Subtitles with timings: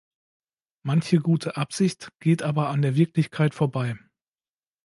[0.83, 3.99] Manche gute Absicht geht aber an der Wirklichkeit vorbei.